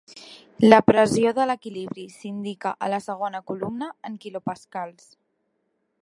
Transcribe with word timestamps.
La 0.67 0.77
pressió 0.85 1.33
de 1.39 1.45
l'equilibri 1.49 2.05
s'indica 2.15 2.73
a 2.87 2.91
la 2.95 3.01
segona 3.09 3.45
columna 3.53 3.93
en 4.11 4.19
kPa. 4.25 4.57